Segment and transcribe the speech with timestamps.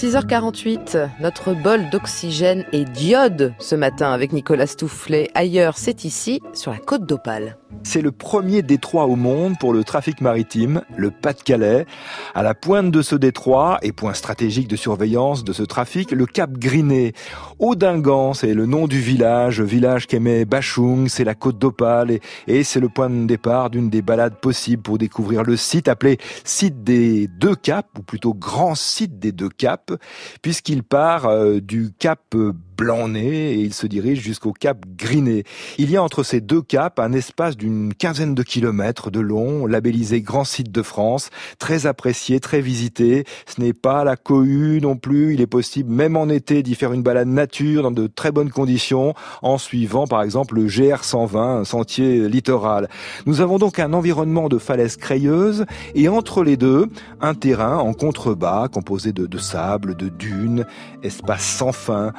[0.00, 5.28] 6h48, notre bol d'oxygène est diode ce matin avec Nicolas Stoufflet.
[5.34, 7.58] Ailleurs, c'est ici, sur la côte d'Opale.
[7.82, 11.86] C'est le premier détroit au monde pour le trafic maritime, le Pas-de-Calais.
[12.34, 16.26] À la pointe de ce détroit, et point stratégique de surveillance de ce trafic, le
[16.26, 17.14] Cap Griné.
[17.58, 22.80] Audingan, c'est le nom du village, village qu'aimait Bachung, c'est la côte d'Opale, et, c'est
[22.80, 27.28] le point de départ d'une des balades possibles pour découvrir le site appelé site des
[27.28, 29.94] deux caps, ou plutôt grand site des deux caps,
[30.42, 32.20] puisqu'il part euh, du cap
[32.80, 35.44] Blanc-Nez et il se dirige jusqu'au cap Griné.
[35.76, 39.66] Il y a entre ces deux caps un espace d'une quinzaine de kilomètres de long,
[39.66, 43.24] labellisé Grand Site de France, très apprécié, très visité.
[43.46, 46.94] Ce n'est pas la cohue non plus, il est possible même en été d'y faire
[46.94, 51.58] une balade nature dans de très bonnes conditions en suivant par exemple le GR 120,
[51.58, 52.88] un sentier littoral.
[53.26, 56.86] Nous avons donc un environnement de falaises crayeuses et entre les deux,
[57.20, 60.64] un terrain en contrebas composé de, de sable, de dunes,
[61.02, 62.14] espace sans fin,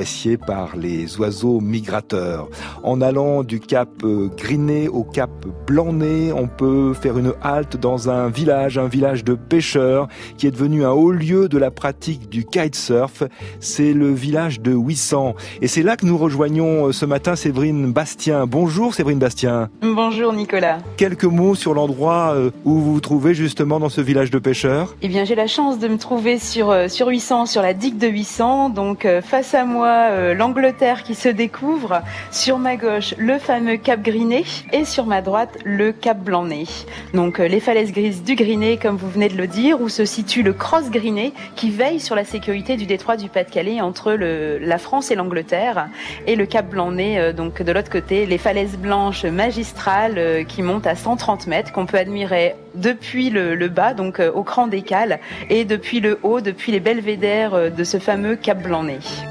[0.00, 2.48] apprécié par les oiseaux migrateurs.
[2.82, 5.30] En allant du cap euh, Griné au cap
[5.66, 10.50] Blanc-Nez, on peut faire une halte dans un village, un village de pêcheurs qui est
[10.52, 13.24] devenu un haut lieu de la pratique du kitesurf.
[13.60, 15.34] C'est le village de 800.
[15.60, 18.46] Et c'est là que nous rejoignons euh, ce matin Séverine Bastien.
[18.46, 19.68] Bonjour Séverine Bastien.
[19.82, 20.78] Bonjour Nicolas.
[20.96, 24.96] Quelques mots sur l'endroit euh, où vous vous trouvez justement dans ce village de pêcheurs?
[25.02, 28.08] Eh bien j'ai la chance de me trouver sur, sur 800, sur la digue de
[28.08, 33.76] 800, donc face à moi euh, l'Angleterre qui se découvre, sur ma gauche le fameux
[33.76, 36.66] Cap Griné et sur ma droite le Cap Blanc-Nez.
[37.14, 40.04] Donc euh, les falaises grises du Griné, comme vous venez de le dire, où se
[40.04, 44.58] situe le Cross Griné qui veille sur la sécurité du détroit du Pas-de-Calais entre le,
[44.58, 45.88] la France et l'Angleterre
[46.26, 50.86] et le Cap Blanc-Nez, euh, donc de l'autre côté, les falaises blanches magistrales qui montent
[50.86, 55.20] à 130 mètres qu'on peut admirer depuis le, le bas, donc au cran des cales,
[55.48, 59.29] et depuis le haut, depuis les belvédères de ce fameux Cap Blanc-Nez.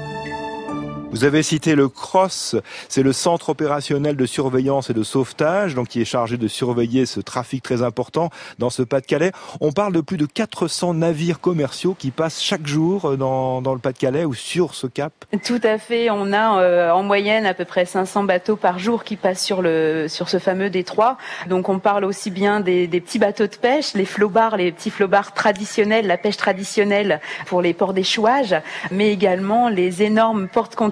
[1.12, 2.54] Vous avez cité le CROSS,
[2.88, 7.04] c'est le centre opérationnel de surveillance et de sauvetage, donc qui est chargé de surveiller
[7.04, 9.32] ce trafic très important dans ce Pas-de-Calais.
[9.60, 13.80] On parle de plus de 400 navires commerciaux qui passent chaque jour dans, dans le
[13.80, 15.12] Pas-de-Calais ou sur ce cap.
[15.44, 16.10] Tout à fait.
[16.10, 19.62] On a euh, en moyenne à peu près 500 bateaux par jour qui passent sur
[19.62, 21.18] le sur ce fameux détroit.
[21.48, 24.90] Donc on parle aussi bien des, des petits bateaux de pêche, les flobards, les petits
[24.90, 28.54] flobards traditionnels, la pêche traditionnelle pour les ports d'échouage,
[28.92, 30.46] mais également les énormes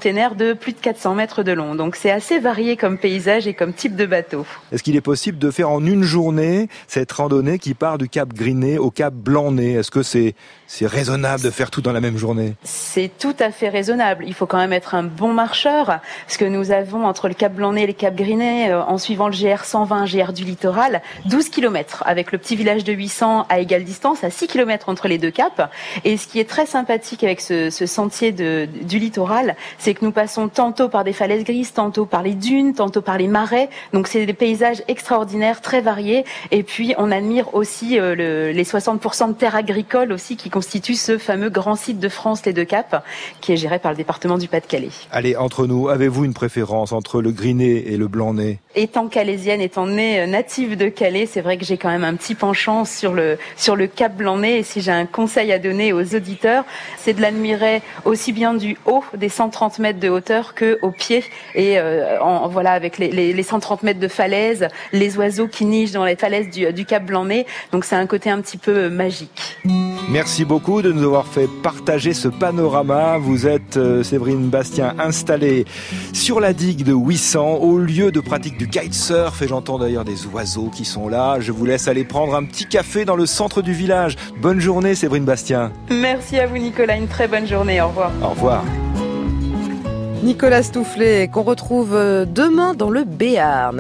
[0.09, 1.75] portes-containers de plus de 400 mètres de long.
[1.75, 4.47] Donc c'est assez varié comme paysage et comme type de bateau.
[4.73, 8.33] Est-ce qu'il est possible de faire en une journée cette randonnée qui part du Cap
[8.33, 10.35] Griné au Cap Blanc-Nez Est-ce que c'est
[10.71, 12.55] c'est raisonnable de faire tout dans la même journée?
[12.63, 14.25] C'est tout à fait raisonnable.
[14.27, 17.55] Il faut quand même être un bon marcheur, parce que nous avons entre le Cap
[17.55, 21.49] Blanc-Nez et le Cap Griné, euh, en suivant le GR 120, GR du littoral, 12
[21.49, 25.17] km, avec le petit village de 800 à égale distance, à 6 km entre les
[25.17, 25.63] deux caps.
[26.05, 30.05] Et ce qui est très sympathique avec ce, ce sentier de, du littoral, c'est que
[30.05, 33.69] nous passons tantôt par des falaises grises, tantôt par les dunes, tantôt par les marais.
[33.93, 36.25] Donc c'est des paysages extraordinaires, très variés.
[36.51, 40.95] Et puis on admire aussi euh, le, les 60% de terres agricoles aussi qui constitue
[40.95, 42.95] ce fameux grand site de France, les Deux Caps,
[43.41, 44.91] qui est géré par le département du Pas-de-Calais.
[45.11, 49.87] Allez, entre nous, avez-vous une préférence entre le Griné et le Blanc-Nez Étant calaisienne, étant
[49.87, 53.13] née euh, native de Calais, c'est vrai que j'ai quand même un petit penchant sur
[53.13, 54.59] le, sur le Cap Blanc-Nez.
[54.59, 56.65] Et si j'ai un conseil à donner aux auditeurs,
[56.97, 61.25] c'est de l'admirer aussi bien du haut des 130 mètres de hauteur que au pied.
[61.55, 65.65] Et euh, en, voilà, avec les, les, les, 130 mètres de falaise, les oiseaux qui
[65.65, 67.47] nichent dans les falaises du, du Cap Blanc-Nez.
[67.73, 69.59] Donc c'est un côté un petit peu euh, magique.
[70.11, 73.19] Merci beaucoup de nous avoir fait partager ce panorama.
[73.19, 75.67] Vous êtes, euh, Séverine Bastien, installée
[76.15, 80.27] sur la digue de 800 au lieu de pratique du kitesurf et j'entends d'ailleurs des
[80.27, 81.41] oiseaux qui sont là.
[81.41, 84.17] Je vous laisse aller prendre un petit café dans le centre du village.
[84.41, 85.73] Bonne journée, Séverine Bastien.
[85.91, 86.97] Merci à vous, Nicolas.
[86.97, 87.81] Une très bonne journée.
[87.81, 88.11] Au revoir.
[88.23, 88.65] Au revoir.
[90.23, 93.77] Nicolas Stoufflet, qu'on retrouve demain dans le Béarn.